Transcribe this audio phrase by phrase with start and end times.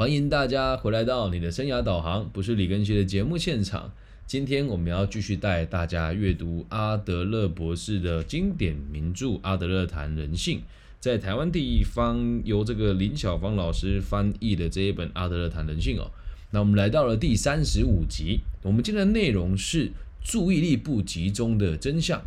[0.00, 3.92] 欢迎大家回来到你的生涯导航，不是李根旭的节目现场。
[4.26, 10.58] 今天我们要继续带大家阅读阿德勒博士的经典名著《阿德勒谈人性》，
[11.00, 16.10] 在台湾地方由这个林小芳老师翻译的这一本《阿德勒谈人性》哦。
[16.50, 19.92] 那我们来到了第三十五集，我们今天的内容是
[20.24, 22.22] 注意力不集中的真相。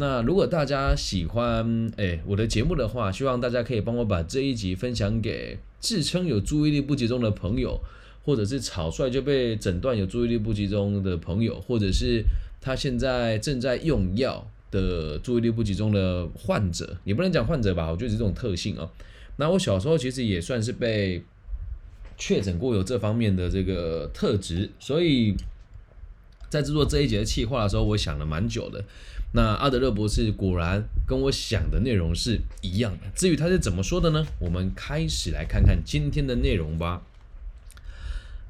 [0.00, 7.80] 那如果大家喜欢诶我的节目的话，希望大家可以帮我把这一集分享给自称有注意力不集中的朋友，
[8.24, 12.22] 或者是草率就被诊断有注意力不集中的朋友，或者是
[12.60, 18.88] 他现在正在用药的注意力不集中的患者，也不能讲患者吧，我觉得是这种特性啊。
[19.36, 21.24] 那我小时候其实也算是被
[22.16, 25.34] 确诊过有这方面的这个特质，所以
[26.48, 28.84] 在制作这一节的企划的时候，我想了蛮久的。
[29.32, 33.10] 那阿德勒博士果然跟我想的内容是一样的。
[33.14, 34.26] 至于他是怎么说的呢？
[34.40, 37.02] 我们开始来看看今天的内容吧。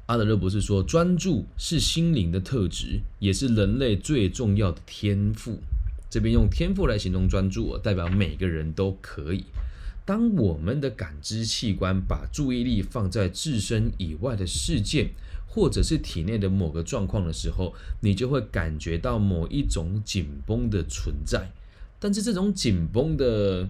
[0.05, 5.59] 阿德勒博士说，专注是心灵的特质，也是人类最重要的天赋。
[6.09, 9.45] 这边用天赋来形容专注，代表每个人都可以。
[10.05, 15.09] 当我们的感知器官把注意力放在自身以外的事件。
[15.49, 21.51] 或者是体内的某个状况的时候，你就会感觉到某一种紧绷的存在。
[21.99, 23.67] 但是这种紧绷的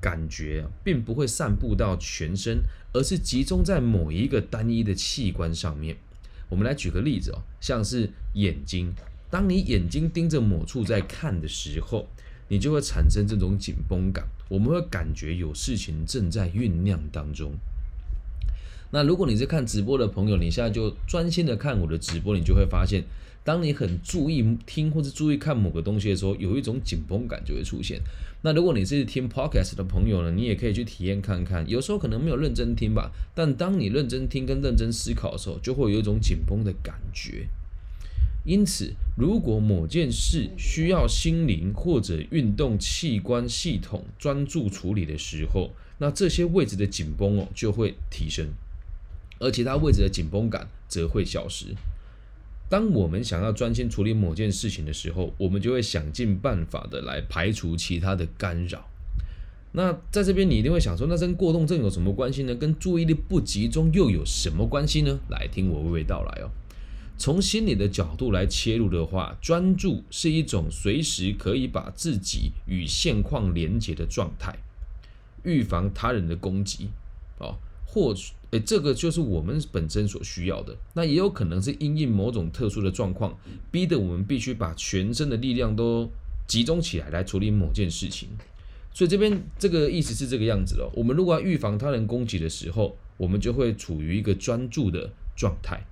[0.00, 2.60] 感觉并不会散布到全身，
[2.92, 5.96] 而是集中在某一个单一的器官上面。
[6.50, 8.92] 我们来举个例子哦，像是眼睛，
[9.30, 12.06] 当你眼睛盯着某处在看的时候，
[12.48, 14.28] 你就会产生这种紧绷感。
[14.48, 17.54] 我们会感觉有事情正在酝酿当中。
[18.94, 23.02] 那如果你是看直播的朋友，你现在就专心的看我的直播，你就会发现，
[23.42, 28.00] 当你很注意听或者注意看某个东西的时候，有一种紧绷感就会出现。
[28.42, 37.48] 那如果你是听 podcast 的朋友呢，你也可以去体验看看，有时候可能没有认真听吧，但当你认真听跟认真思考的时候，就会有一种紧绷的感觉。
[38.44, 48.46] 因此，如果某件事需要心灵或者运动器官系统专注处理的时候，那这些位置的紧绷哦就会提升。
[49.44, 51.66] 而其他位置的紧绷感则会消失。
[52.70, 58.88] 当我们想要专心处理某件事情的时候，我们就会想尽办法的来排除其他的干扰。
[59.72, 62.54] 那在这边，你一定会想说，那跟过动症有什么关系呢？
[62.54, 65.18] 跟注意力不集中又有什么关系呢？
[65.28, 66.50] 来听我娓娓道来哦。
[67.18, 74.56] 从心理的角度来切入的话，专注是一种随时可以把自己与现况连接的状态，
[75.42, 76.88] 预防他人的攻击。
[77.38, 77.56] 哦。
[77.86, 78.12] 或
[78.54, 80.76] 诶，这个就是我们本身所需要的。
[80.92, 83.36] 那也有可能是因应某种特殊的状况，
[83.72, 86.08] 逼得我们必须把全身的力量都
[86.46, 88.28] 集中起来来处理某件事情。
[88.92, 90.88] 所以这边这个意思是这个样子哦。
[90.94, 95.84] 我们如果要预防他人攻击的时候，我们就会处于一个专注的状态。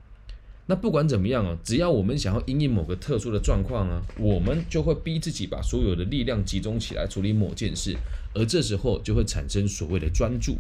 [0.67, 7.97] 那不管怎么样啊，只要我们想要因应某个特殊的状况啊，我们就会逼自己把所有的力量集中起来处理某件事，
[8.35, 10.59] 而这时候就会产生所谓的专注。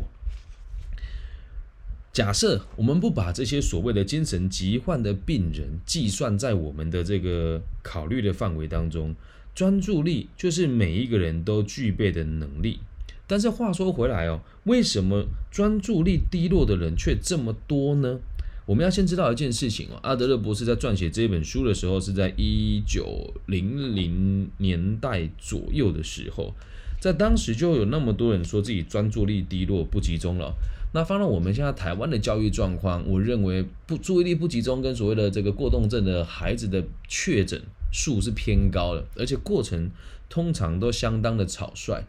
[2.12, 9.14] 假设我们不把这些所谓的精神疾患的病人计算在我们的这个考虑的范围当中，
[9.54, 12.80] 专注力就是每一个人都具备的能力。
[13.26, 18.20] 但是话说回来哦，为什么专注力低落的人却这么多呢？
[18.66, 26.54] 我们要先知道一件事情哦，阿德勒博士在撰写这本书的时候是在一九零零年代左右的时候，
[27.00, 30.54] 在当时就有那么多人说自己专注力低落不集中了。
[30.94, 37.60] 那放到我们现在台湾的教育状况，我认为不注意力不集中跟所谓的这个过动症的孩子的确诊
[37.90, 39.90] 数是偏高的，而且过程
[40.28, 42.04] 通常都相当的草率。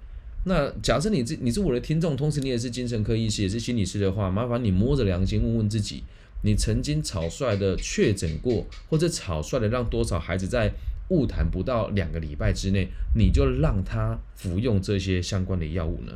[0.46, 6.04] 那假设你这你是我的听众，同时你也是精神科医师，也是心理师的话，麻烦你摸着良心问问自己，
[6.44, 10.74] 你曾经草率的确诊过，或者草率的让多少孩子在
[11.08, 16.12] 误谈不到两个礼拜之内，你就让他服用这些相关的药物呢？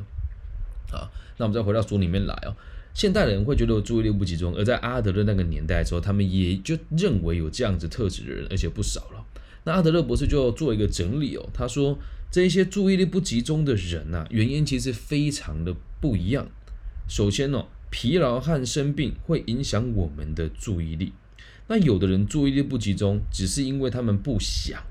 [0.96, 1.10] 啊？
[1.38, 2.56] 那我们再回到书里面来哦，
[2.94, 9.26] 现代人会觉得注意力不集中，而在阿德勒那个年代的时候，他们也就认为有这样子特质的人，而且不少了。
[9.66, 12.00] 那阿德勒博士就做一个整理哦，他说
[12.32, 16.48] 这一些注意力不集中的人呐，原因其实非常的不一样。
[17.08, 21.14] 首先哦，疲劳和生病会影响我们的注意力。
[21.68, 24.82] 那有的人注意力不集中，只是因为他们不想，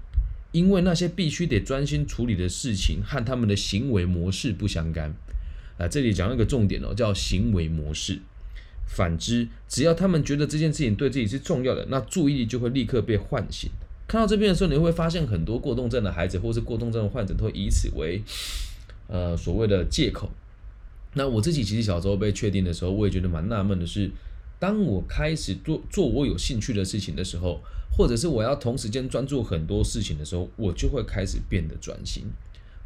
[0.52, 5.14] 因为那些必须得专心处理的事情和他们的行为模式不相干。
[5.78, 8.20] 啊，这里讲一个重点哦，叫行为模式。
[8.86, 13.68] 反之，只要他们觉得这件事情对自己是重要的，那注意力就会立刻被唤醒。
[14.06, 18.22] 看到这边的时候，你会发现很多过动症的孩子或是过动症的患者都会以此为
[19.08, 20.30] 呃所谓的借口。
[21.14, 24.08] 那我自己其实小时候被确定的时候，我也觉得蛮纳闷的是，
[24.60, 32.26] 当我开始做做我有兴趣的事情的时候，或者是我要同时间专注很多事情的时候，我就会开始变得专心。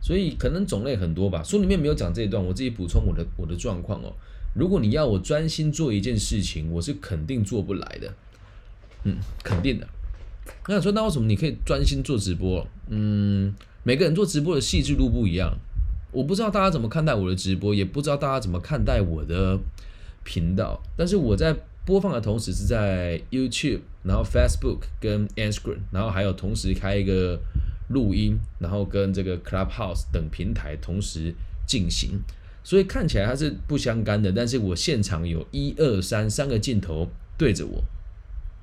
[0.00, 4.12] 所以可能种类很多吧，书里面没有讲这一段，我自己补充我的我的状况哦。
[4.54, 8.12] 如果你要我专心做一件事情，我是肯定做不来的，
[9.04, 9.86] 嗯，肯定的。
[10.66, 12.66] 那说那为什么你可以专心做直播？
[12.88, 13.54] 嗯，
[13.84, 15.56] 每个人做直播的细致度不一样，
[16.10, 19.58] 我不知道大家怎么看待我的直播，也不知道大家怎么看待我的
[20.24, 20.82] 频道。
[20.96, 21.54] 但是我在
[21.84, 27.38] 播放的同时是在 YouTube，然后 Facebook 跟 Instagram，然后还有同时开一个
[27.90, 31.32] 录音，然后跟这个 Clubhouse 等平台同时
[31.66, 32.20] 进行。
[32.62, 37.08] 所以看起来它是不相干的，但是我现场有一二三三个镜头
[37.38, 37.82] 对着我，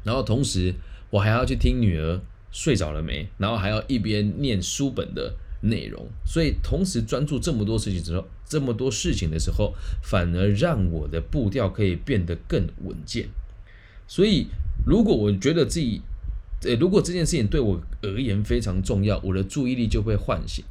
[0.04, 0.74] 然后同时
[1.10, 2.22] 我还要去听女儿
[2.52, 9.74] 睡着了没，然后还要一边念书本的内容，所以同时专注这么多事情之后，这么多事情的时候，
[10.04, 13.28] 反而让我的步调可以变得更稳健。
[14.08, 14.48] 所以
[14.86, 16.02] 如果我觉得自己，
[16.64, 20.66] 呃，如果这件事情对我而言非常重要，我的注意力就会唤醒。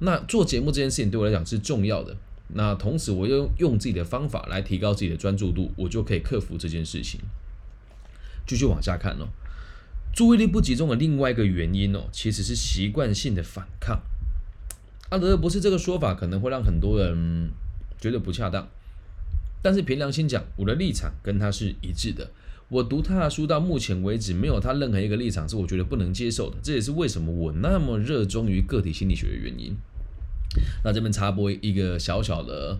[0.00, 2.16] 那做节目这件事情对我来讲是重要的。
[2.48, 7.20] 那同时，我又用自己的方法来提高自己的专注度，我就可以克服这件事情。
[8.46, 9.28] 继续往下看哦，
[10.14, 14.02] 注意力不集中的另外一个原因哦，其实是习惯性的反抗。
[15.08, 17.50] 阿德勒博士这个说法可能会让很多人
[17.98, 18.68] 觉得不恰当，
[19.62, 22.30] 但是凭良心讲，我的立场跟他是一致的。
[22.74, 26.56] 我读他的书到目前为止，没有他任何一个立场是我觉得不能接受的。
[26.60, 29.76] 这也是为什么我那么热衷于个体心理学的原因。
[30.82, 32.76] 那这边插播一个小小的，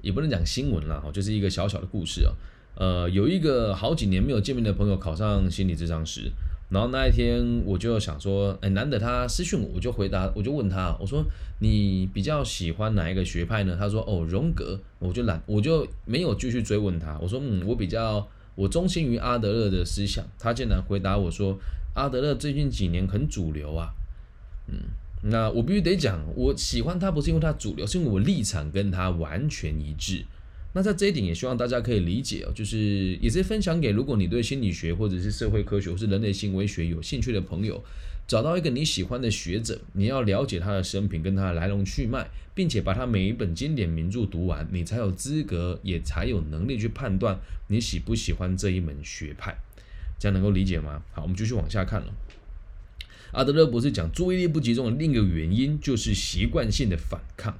[0.00, 2.32] 也不能讲新闻啦，就是一个小小的故事哦。
[2.76, 6.32] 呃，有一个好几年没有见面的朋友考上心理咨商师，
[6.70, 11.22] 然后那一天我就想说，哎，难得他私讯我，我就回答，我就问他，我说
[11.58, 13.76] 你比较喜欢哪一个学派呢？
[13.78, 17.18] 他说哦，荣格，我就懒，我就没有继续追问他。
[17.20, 20.24] 我说嗯，我比较我忠心于阿德勒的思想。
[20.38, 21.58] 他竟然回答我说，
[21.94, 23.92] 阿德勒最近几年很主流啊，
[24.68, 24.76] 嗯。
[25.26, 30.24] 那我必须得讲，我喜欢他不是因为他主流，是因为我立场跟他完全一致。
[30.74, 37.82] 那在这一点也希望大家可以理解哦，就是也是分享给如果你对心理学或者是社会科学或是人类行为学有兴趣的朋友，
[38.26, 47.38] 找到一个你喜欢的学者，你要了解他的生平跟他的来龙去脉，并且把他每一本经典名著读完，你才有资格也才有能力去判断
[47.68, 49.56] 你喜不喜欢这一门学派。
[50.18, 51.02] 这样能够理解吗？
[51.12, 52.12] 好，我们继续往下看了。
[53.30, 57.56] 阿德勒博士讲，注意力不集中的另一个原因就是习惯性的反抗。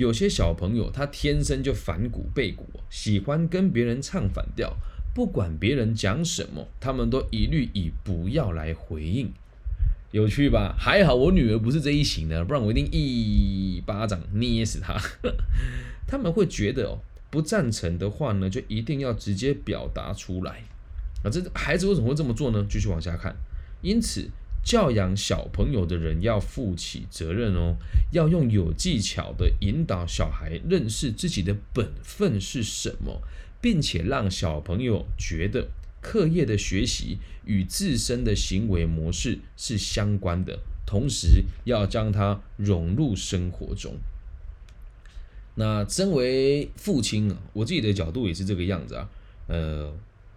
[0.00, 4.74] 有些小朋友他天生就反骨背骨，喜欢跟别人唱反调，
[5.14, 9.30] 不管别人讲什么，他们都一律以不要来回应。
[10.10, 10.74] 有趣吧？
[10.78, 14.98] 还好我女儿不是这一型的，不然我一定一巴掌捏死她。
[16.08, 16.98] 他们会觉得哦，
[17.30, 20.62] 不赞成的话呢，就一定要直接表达出来。
[21.22, 22.66] 啊，这孩子为什么会这么做呢？
[22.70, 23.36] 继续往下看，
[23.82, 24.30] 因此。
[24.62, 27.76] 教养小朋友的人要负起责任哦，
[28.12, 33.22] 要用有技巧的引导小孩认识自己的本分是什么，
[33.60, 35.68] 并且让小朋友觉得
[36.00, 43.96] 课业的学习与自身的行为模式是相关的，同时要将它融入生活中。
[45.54, 49.08] 那身为父亲啊，我自己的角度也是这个样子啊，
[49.48, 49.92] 呃。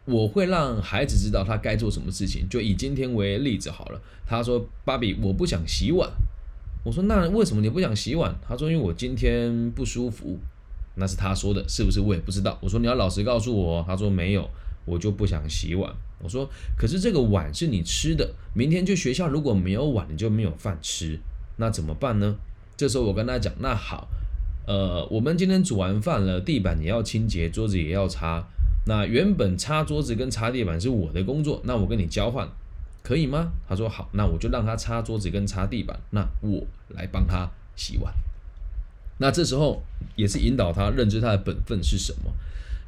[0.05, 2.47] 我会让孩子知道他该做什么事情。
[2.49, 4.01] 就以今天为例子好了。
[4.25, 6.09] 他说：“芭比，我不想洗碗。”
[6.83, 10.37] 我说：“那为什么你不想洗碗？”他说：“因为我今天不舒服。”
[10.95, 11.99] 那是他说的，是不是？
[11.99, 12.57] 我也不知道。
[12.61, 14.49] 我说：“你要老实告诉我。”他说：“没有，
[14.85, 21.19] 我就不想洗碗。”我说：“可是这个碗是你吃的，明天去学校如果没有碗，你就没有饭吃，
[21.57, 22.35] 那怎么办呢？”
[22.77, 24.07] 这时候我跟他讲：“那好，
[24.67, 28.47] 呃，我们今天煮完饭了，地板也要清洁，桌子也要擦。”
[28.85, 32.47] 那原本擦桌子跟擦地板是我的工作，那我跟你交换，
[33.01, 33.51] 可以吗？
[33.67, 38.13] 他说好，那我就让他擦桌子跟擦地板，那我来帮他洗碗。
[39.19, 39.81] 那这时候
[40.15, 42.33] 也是引导他认知他的本分是什么。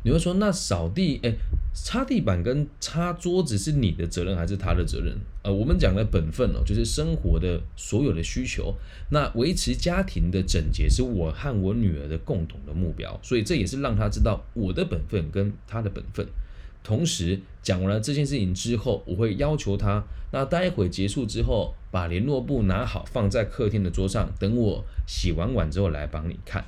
[0.06, 1.34] 你会说，那扫地、哎，
[1.74, 5.18] 擦地板跟擦桌子是你的责任还是他的责任？
[5.42, 8.76] 呃，我们讲的本分哦，就是生活的所有的需求。
[9.10, 16.24] 那维持家庭的整洁是我和我女儿的共同的目标，所以这也是让他知道我的本分跟他的本分。
[16.84, 26.64] 同时讲完了这件事情之后，我会要求他，那待会结束之后，把联络簿拿好放在客厅的桌上，等我洗完碗之后来帮你看。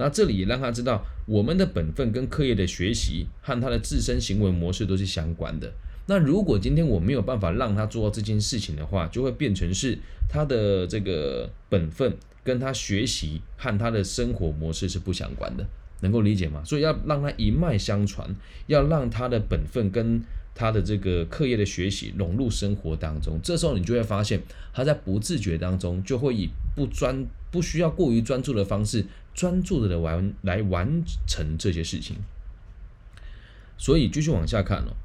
[0.00, 5.70] 那这里也让他知道，我们的本分跟课业的学习和他的自身行为模式都是相关的。
[6.06, 9.96] 那如果今天我没有办法让他做到这件事情的话，就会变成是
[10.28, 15.64] 他的这个本分跟他学习和他的生活模式是不相关的。
[16.00, 16.62] 能够理解吗？
[16.64, 18.34] 所以要让他一脉相传，
[18.66, 20.18] 要让他的本分跟
[20.54, 23.38] 他的这个课业的学习融入生活当中。
[23.42, 24.40] 这时候你就会发现，
[24.72, 29.04] 他在不自觉当中就会以不专、不需要过于专注的方式，
[29.34, 32.16] 专注的来完来完成这些事情。
[33.78, 34.96] 所以继续往下看哦，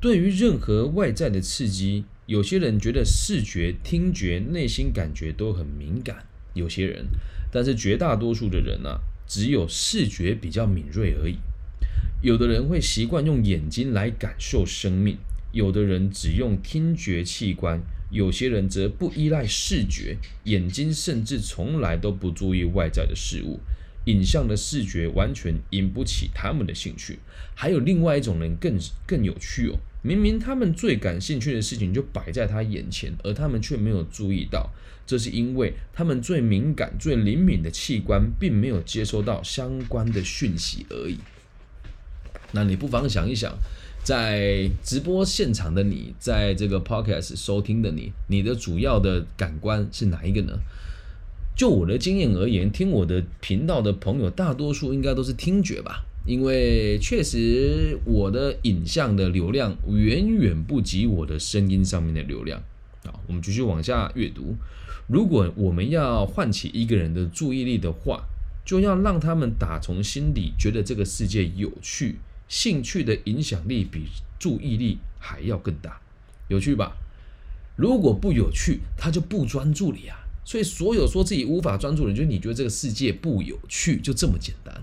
[0.00, 7.06] 对于任何外在的刺激，有些人觉得视觉、听觉、内心感觉都很敏感，有些人，
[7.50, 11.38] 但是绝大多数的人呢，只有视觉比较敏锐而已。
[12.22, 15.16] 有的人会习惯用眼睛来感受生命，
[15.52, 23.60] 有的人只用听觉器官，有些人则不依赖视觉，眼睛甚至从来都不注意外在的事物。
[24.06, 27.18] 影像的视觉完全引不起他们的兴趣，
[27.54, 29.78] 还有另外一种人更更有趣哦。
[30.02, 34.70] 明明他们最感兴趣的事情就摆在他眼前，而他们却没有注意到，
[35.06, 41.18] 这是因为他们最敏感、最灵敏的器官并没有接收到相关的讯息而已。
[42.52, 43.54] 那你不妨想一想，
[44.10, 50.58] 在直播现场的你，在这个 podcast 收听的你，你的主要的感官是哪一个呢？
[51.56, 62.60] 就我的经验而言，听我的频道的朋友，大多数应该都是听觉吧，因为确实我的影像的流量远远不及我的声音上面的流量。
[63.04, 64.56] 好，我们继续往下阅读。
[65.06, 68.24] 如果我们要唤起一个人的注意力的话，
[68.64, 72.16] 就要让他们打从心底觉得这个世界有趣，
[72.50, 76.00] 兴趣的影响力比注意力还要更大，
[76.48, 76.96] 有趣吧？
[77.76, 80.18] 如果不有趣，他就不专注了呀。
[80.44, 84.82] 所以，所有说自己无法专注的人，就是你觉得这个世界不有趣，就这么简单。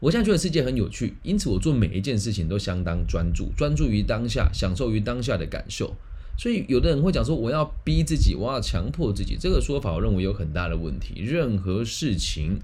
[0.00, 5.96] 我现在觉得世界很有趣，因此我做每一件事情都相当专注，专注于当下，享受于当下的感受。
[6.36, 11.20] 所以，有的人会讲说，我要逼自己，我要强迫自己，这个说法我认为有很大的问题。
[11.20, 12.58] 任何事情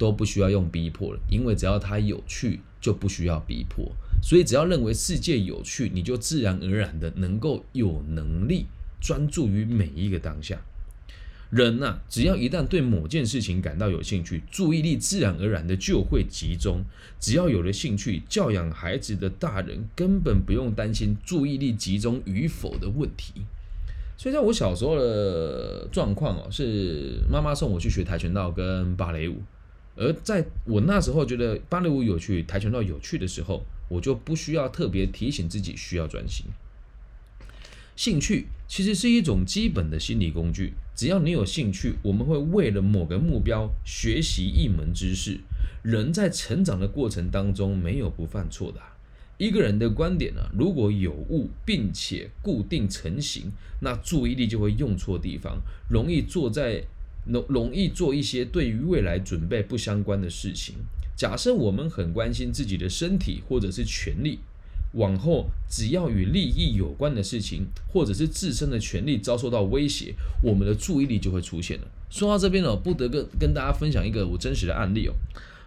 [0.00, 3.92] 都不需要用逼迫了，因为只要它有趣，就不需要逼迫。
[4.22, 8.64] 所以，只要认为世界有趣，你就自然而然的能够有能力
[8.98, 10.58] 专注于每一个当下。
[11.50, 16.82] 人呐，只要一旦对某件事情感到有兴趣，注意力自然而然的就会集中。
[17.18, 23.42] 只要有了兴趣，教养孩子的大人根本不用担心注意力集中与否的问题。
[24.16, 29.42] 所以，在我小时候的状况哦，是妈妈送我去学跆拳道跟芭蕾舞。
[30.00, 36.46] 而在我那时候觉得芭蕾舞有趣、跆拳道有趣的时候，我就不需要特别提醒自己需要专心。
[37.94, 40.72] 兴趣其实是一种基本的心理工具。
[40.96, 45.40] 只要你有兴趣，我们会为了某个目标学习一门知识。
[45.82, 48.80] 人在成长的过程当中，没有不犯错的。
[49.36, 56.84] 一个人的观点呢，如果有误并且固定成型，那注意力就会用错地方，容易坐在
[57.26, 60.74] 容容易做一些对于未来准备不相关的事情。
[61.16, 64.38] 假设我们很关心自己的身体或者是权利。
[64.94, 70.12] 往后，只要与利益有关的事情，或者是自身的权利遭受到威胁，
[70.42, 71.86] 我们的注意力就会出现了。
[72.10, 75.14] 说到这边呢，不得跟跟大家分享一个我真实的案例哦。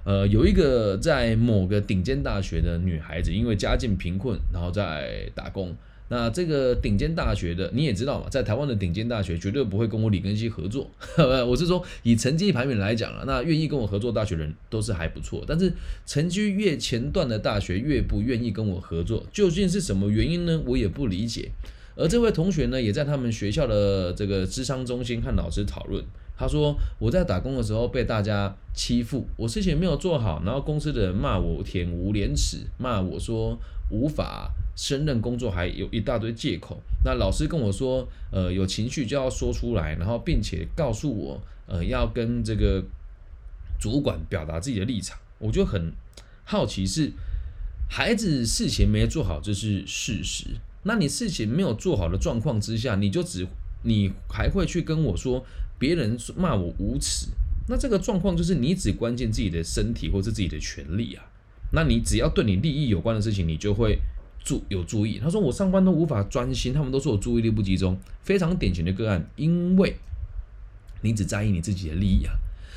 [0.03, 5.73] 呃，有一个在某个顶尖大学的女孩子，因为家境贫困，然后在打工。
[6.09, 10.89] 那这个顶尖大学的你也知道嘛，在台湾的顶尖大学绝对不会跟我李根熙合作。
[11.47, 15.43] 我是说以成绩排名来讲啊，那愿意跟我合作大学人都是还不错。
[15.47, 15.73] 但是
[16.05, 20.61] 成绩越前段的大学越不愿意跟我合作，究竟是什么原因呢？
[20.65, 21.51] 我也不理解。
[21.95, 26.03] 而这位同学呢，也在他们学校的这个智商中心和老师讨论。
[26.35, 33.57] 他说我在打工的时候被大家欺负，我事情没有做好，然后公司的人骂我舔无廉耻，骂我说
[33.89, 34.51] 无法。
[34.75, 36.81] 胜任工作还有一大堆借口。
[37.05, 42.83] 那老师跟我说，呃，有情绪就要说出来，然后并且告诉我，呃，要跟这个
[43.79, 45.15] 主管表达自己的立场。
[45.37, 45.93] 我就很
[46.43, 47.11] 好奇，是
[47.87, 50.45] 孩子事情没做好，这是事实。
[50.81, 53.47] 那你事情没有做好的状况之下，你就只
[53.83, 55.45] 你还会去跟我说
[55.77, 57.27] 别人骂我无耻？
[57.67, 61.23] 那这个状况就是你只关心自己的身体或是自己的权利啊。
[61.73, 63.99] 那你只要对你利益有关的事情，你就会。
[64.45, 69.95] 注有注意，他说我上班都无法专心，他们都说我注意力不集中，非常典型的个案，因为
[71.01, 72.33] 你只在意你自己的利益啊，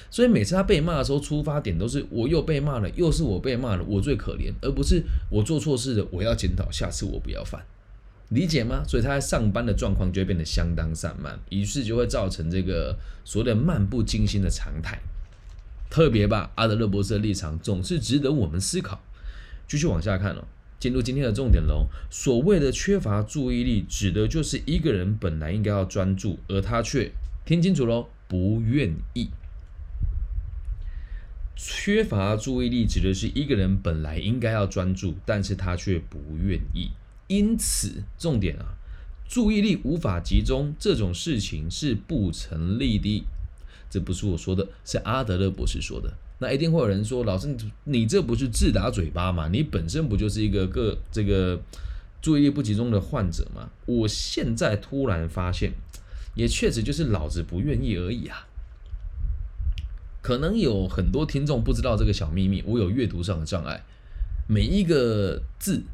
[0.08, 7.60] 所以每次他被骂的时候，出发点都是我又被骂了，又是我被骂了，我最可怜，而不是我做错事了，我要检讨，下次我不要犯，
[8.28, 8.84] 理解吗？
[8.86, 14.96] 所以他在上班的状况就会变得相当散漫，于是就会造成这个所谓的漫不经心的常态。
[15.88, 19.00] 特别吧，阿德勒博士的立场总是值得我们思考。
[19.66, 20.44] 继续往下看哦。
[20.78, 21.86] 进入今天的重点喽。
[22.10, 27.10] 所谓的缺乏注意力，指的就是一个人本来应该要专注，而他却
[27.46, 29.30] 听清楚喽，不愿意。
[31.56, 36.90] 缺乏注意力指的是一个人本来应该要专注，但是他却不愿意。
[37.28, 38.76] 因此，重点啊，
[39.26, 43.24] 注意力无法集中这种事情是不成立的。
[43.88, 46.12] 这不是我说的，是阿德勒博士说的。
[46.38, 49.48] 那一定会有人说，老师，你这不是自打嘴巴吗？
[49.50, 51.58] 你本身不就是一个个这个
[52.20, 53.70] 注意力不集中的患者吗？
[53.86, 55.72] 我现在突然发现，
[56.34, 58.46] 也确实就是老子不愿意而已啊。
[60.20, 63.82] 可能有很多听众不知道这个小秘密，我有阅读上的障碍，
[64.46, 65.84] 每一个字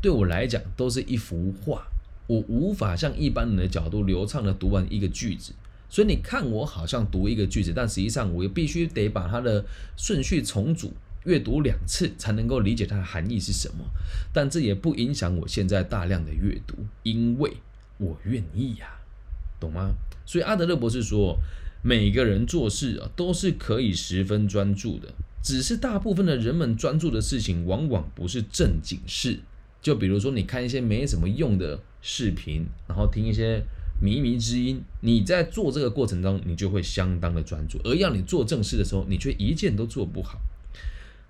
[0.00, 1.86] 对我来讲都是一幅画，
[2.28, 5.52] 我无法像一般人的角度流畅的读完一个句子。
[5.88, 9.64] 所以你看我好像读一个句子，但实际上我又必须得把它的
[9.96, 10.92] 顺序重组，
[11.24, 13.84] 阅读两次才能够理解它的含义是什么。
[14.32, 17.56] 但这也不影响我现在大量的阅读，因为
[17.98, 18.98] 我愿意呀，
[19.60, 19.94] 懂吗？
[20.24, 21.38] 所以阿德勒博士说。
[21.82, 29.38] 每个人做事啊，都是可以十分专注的，只是大部分的人们专注的事情，往往不是正经事。
[29.80, 33.62] 就比如说，你看一些没什么用的视频，然后听一些
[34.02, 40.38] 靡靡之音，你在做这个过程中，你就会相当的专注；而要你做正事的时候，你却一件都做不好。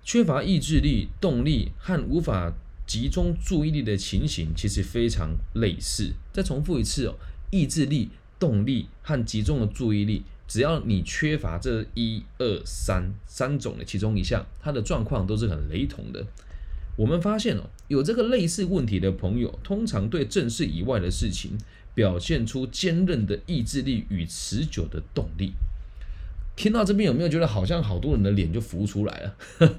[0.03, 2.53] 缺乏意志力、动力和无法
[2.85, 6.13] 集中注意力的情形，其实非常类似。
[6.31, 7.15] 再重复一次哦，
[7.51, 8.09] 意志力、
[8.39, 10.23] 动力和集中的注意力。
[10.47, 16.25] 只要你缺乏这一二三三种的其中一项，它的状况都是很雷同的。
[16.95, 21.57] 我们发现哦，有这个类似问题的朋友，通常对正事以外的事情
[21.97, 25.53] 表现出坚韧的意志力与持久的动力。
[26.55, 29.35] 听到这边有没有觉得好像好多人的脸就浮出来了？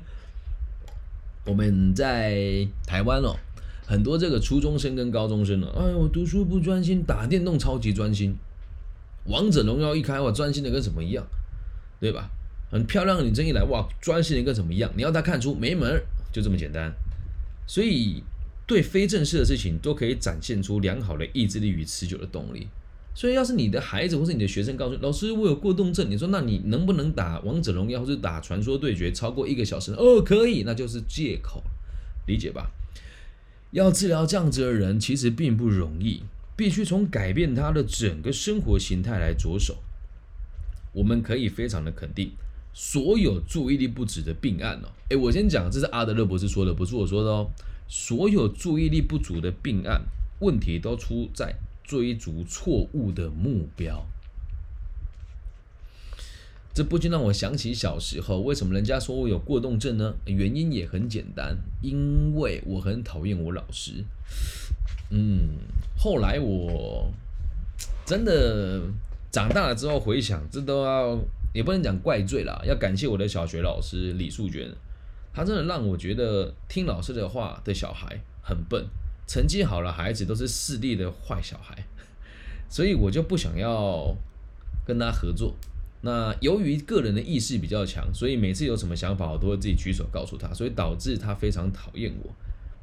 [1.46, 3.36] 我们在台湾哦，
[3.86, 8.34] 很多这个初中生跟高中生呢，哎，我读书不专心，打电动超级专心。
[9.26, 11.24] 王者荣耀一开，哇，专心的跟什么一样，
[12.00, 12.28] 对吧？
[12.72, 14.90] 很漂亮的女生一来，哇，专心的跟什么一样？
[14.96, 16.92] 你要他看出没门，就这么简单。
[17.68, 18.24] 所以，
[18.68, 22.68] 对非正式的事情都可以展现出良好的意志力与持久的动力。
[23.14, 29.92] 所以，要是你的孩子或是你的学生告诉老师我有过动症，你说那你能不能打王者荣耀或是打传说对决超过一个小时？
[29.94, 31.64] 哦，可以，那就是借口，
[32.28, 32.70] 理解吧？
[33.72, 36.22] 要治疗这样子的人，其实并不容易。
[36.54, 39.78] 必须从改变他的整个生活形态来着手。
[40.92, 42.32] 我们可以非常的肯定，
[42.72, 47.48] 所有注意力不止的病案哦，诶，我先讲，这是阿德勒博士说的，不是我说的哦。
[47.88, 50.02] 所有注意力不足的病案，
[50.40, 54.06] 问题都出在追逐错误的目标。
[56.74, 60.14] 这不禁让我想起小时候，为什么人家说我有过动症呢？
[60.26, 64.04] 原因也很简单，因为我很讨厌我老师。
[65.10, 65.48] 嗯，
[65.96, 67.12] 后来我
[68.06, 68.82] 真的
[69.32, 71.18] 长大了之后回想，这都要
[71.52, 74.70] 也不能讲怪罪啦，要感谢我的小学老师李素娟，
[75.32, 78.86] 他真的让我觉得听老师的话的小孩很笨，
[79.26, 81.84] 成绩好了孩子都是势利的坏小孩，
[82.68, 84.14] 所以我就不想要
[84.86, 85.54] 跟他合作。
[86.00, 92.30] 那由于个人的意识比较强，所以每次有什么想法，我都会自己举手告诉他，所以导致他非常讨厌我。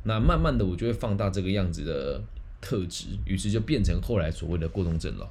[0.04, 2.22] 那慢慢的，我就会放大这个样子的
[2.60, 5.28] 特质，于是就变成后来所谓的过动症了。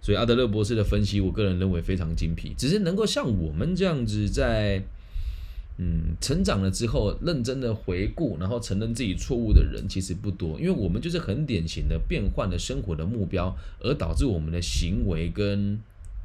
[0.00, 2.54] 所以阿德勒博士的分析，我个人认为非常精辟。
[2.58, 4.82] 只是能够像我们这样子在
[5.78, 10.58] 嗯成长了之后，认真的回顾，然后承认自己错误的人，其实不多。
[10.60, 15.78] 因为我们就是很典型的变换了生活的目标，而导致我们的行为跟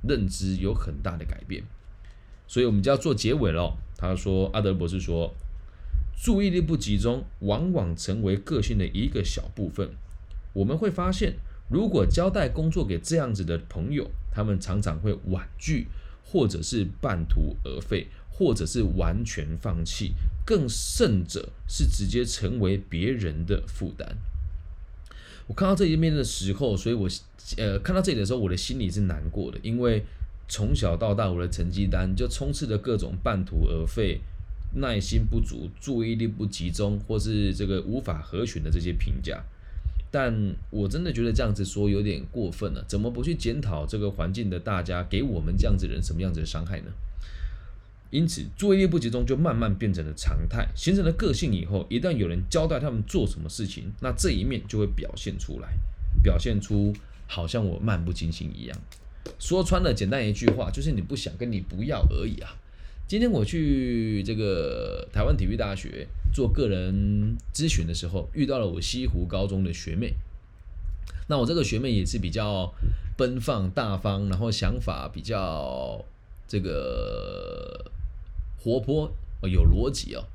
[0.08, 1.64] 认知有很大的改变。
[2.48, 3.78] 所以我们就要做结尾了。
[3.98, 5.34] 他说，阿德博士说。
[6.20, 9.92] 注意力不集中，往往成为个性的一个小部分。
[10.54, 11.36] 我们会发现，
[11.70, 15.86] 如果交代工作给这样子的朋友，他们常常会婉拒，
[16.26, 18.08] 或者是半途而废，
[18.38, 20.14] 或者是完全放弃，
[20.46, 24.18] 更甚者是直接成为别人的负担。
[25.48, 27.10] 我看到这一面的时候，所以我
[27.58, 30.04] 呃看到这里的时候，我的心里是难过的，因为
[30.48, 34.22] 从小到大，我的成绩单就充斥着各种半途而废。
[34.76, 39.42] 耐心不足、注意力不集中，或是这个无法合群的这些评价，
[40.12, 42.84] 但我真的觉得这样子说有点过分了。
[42.86, 46.92] 怎么不去检讨这个环境的大家给我们这样子人什么样子的伤害呢？
[48.10, 55.68] 因此，注意力不集中就慢慢变成了常态，形成了个性以后，一旦有人交代他们做什么事情，那这一面就会表现出来，
[56.24, 56.94] 表现出
[57.28, 58.78] 好像我漫不经心一样。
[59.40, 62.56] 说穿了，简单一句话，就是你不想跟你不要而已啊。
[63.08, 70.14] 今天我去这个台湾体育大学做个人咨询的时候，遇到了我西湖高中的学妹。
[71.28, 72.74] 那我这个学妹也是比较
[73.18, 76.04] 奔放大方，然后想法比较
[76.48, 77.92] 这个
[78.68, 79.10] 活泼、
[79.44, 80.26] 有逻辑哦。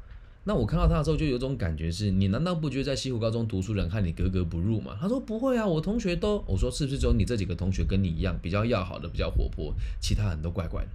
[0.44, 4.96] 那我看到他的时候，就有种感觉是：你难道不觉得在西湖高中读书人和你格格不入吗？
[4.98, 6.42] 他说不会啊，我同学都……
[6.46, 10.88] 我说是不是只有你这几个同学跟你一样比较要好的、比较活泼，其他人都怪怪的？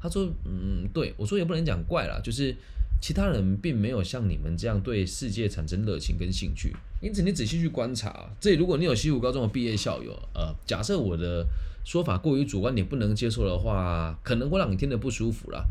[0.00, 2.54] 他说嗯，对我说也不能讲怪啦，就是
[3.02, 6.74] 其他人并没有像你们这样对世界产生热情跟兴趣。
[7.02, 11.46] 因此你仔细去观察，这里如果你有西湖高中的毕业校友，呃，假设我的
[11.84, 15.66] 说法过于主观，你不能接受的话，可能会让你听得不舒服啦。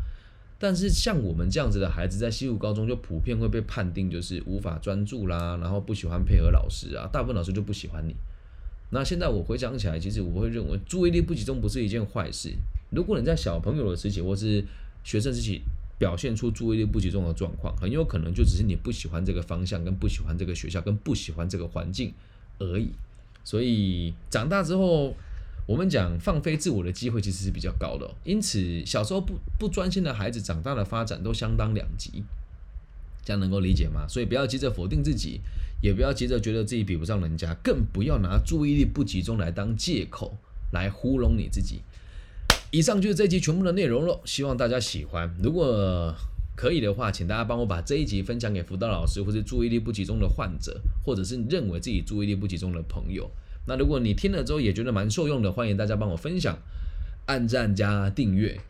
[0.62, 8.14] 但是像我们这样子的孩子，在西湖高中就普遍会被判定就是无法专注啦，然后不喜欢配合老师啊，大部分老师就不喜欢你。
[8.90, 12.52] 那现在我回想起来，其实我会认为注意力不集中不是一件坏事。
[12.90, 14.62] 如果你在小朋友的时期或是
[15.02, 15.62] 学生时期
[15.98, 22.12] 表现出注意力不集中的状况，很有可能就只是你不喜欢这个方向，跟不喜欢这个学校，跟不喜欢这个环境
[22.58, 22.90] 而已。
[23.44, 25.14] 所以长大之后。
[25.70, 32.24] 我们讲放飞自我的机会其实是比较高的，因此小时候不不专心的孩子，长大的发展都相当两极，
[33.24, 34.04] 这样能够理解吗？
[34.08, 35.40] 所以不要急着否定自己，
[35.80, 40.36] 也不要急着觉得自己比不上人家，更不要拿注意力不集中来当借口
[40.72, 41.82] 来糊弄你自己。
[42.72, 45.32] 以上就是这集全部的内容了，希望大家喜欢。
[45.40, 46.12] 如果
[46.56, 53.30] 可以的话，请大家帮我把这一集分享给辅导老师，或是注意力不集中的患者，或者是认为自己注意力不集中的朋友。
[53.66, 56.58] 那如果你听了之后也觉得蛮受用的，欢迎大家帮我分享、
[57.26, 58.60] 按赞加订阅。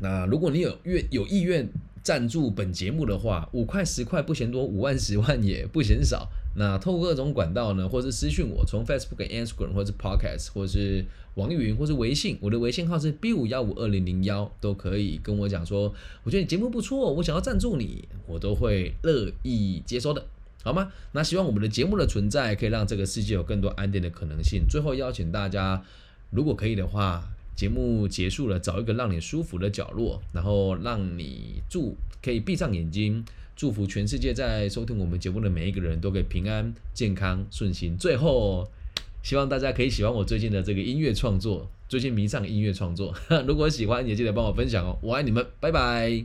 [0.00, 1.68] 那如果你有愿有意愿
[2.02, 6.28] 赞助本节目的话，五块十块不嫌多，五万十万也不嫌少。
[6.56, 15.94] 那透过各种管道呢，或是私讯我，从 Facebook、Instagram 或是 Podcast，或是网易云，或是微信，我的微信号是 B 五幺五二零零幺，都可以跟我讲说，
[16.24, 20.24] 我觉得你节目不错，我想要赞助你，我都会乐意接收的。
[20.62, 20.92] 好吗？
[21.12, 24.66] 那希望我们的节目的存在可以让这个世界有更多安定的可能性。
[24.68, 25.82] 最后邀请大家，
[26.30, 33.24] 如果可以的话，节目结束了，找一个让你舒服的角落，然后让你祝可以闭上眼睛，
[33.56, 37.96] 祝福全世界在收听我们节目的每一个人都可以平安、健康、顺心。
[37.96, 38.68] 最后，
[39.22, 43.14] 希望大家可以喜欢我最近的这个音乐创作，最近迷上音乐创作。
[43.46, 44.98] 如果喜欢，也记得帮我分享哦。
[45.00, 46.24] 我爱你们，拜拜。